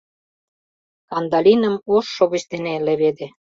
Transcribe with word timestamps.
Кандалиным 1.09 1.75
ош 1.95 2.05
шовыч 2.15 2.43
дене 2.51 2.73
леведе. 2.85 3.27